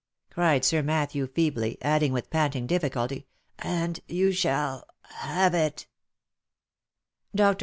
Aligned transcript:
cried 0.31 0.65
Sir 0.65 0.81
Matthew, 0.81 1.27
feebly, 1.27 1.77
adding 1.79 2.11
with 2.11 2.31
panting 2.31 2.65
difficulty," 2.65 3.27
and— 3.59 3.99
you— 4.07 4.31
shall— 4.31 4.83
have— 5.29 5.53
it." 5.53 5.85
Dr. 7.35 7.59